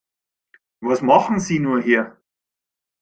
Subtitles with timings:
[0.81, 2.17] Was machen Sie nur hier?